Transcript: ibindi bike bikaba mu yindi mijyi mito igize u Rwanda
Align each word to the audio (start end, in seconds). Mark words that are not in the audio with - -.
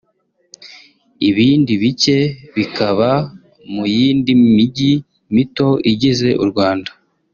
ibindi 1.29 1.71
bike 1.83 2.19
bikaba 2.57 3.09
mu 3.73 3.83
yindi 3.95 4.31
mijyi 4.55 4.93
mito 5.35 5.69
igize 5.91 6.29
u 6.43 6.47
Rwanda 6.51 6.91